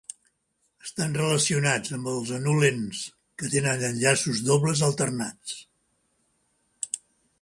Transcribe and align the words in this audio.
Estan 0.85 1.11
relacionats 1.17 1.93
amb 1.97 2.09
els 2.13 2.31
anulens 2.37 3.01
que 3.41 3.51
tenen 3.57 3.85
enllaços 3.91 4.41
dobles 4.51 4.83
alternats. 4.89 5.59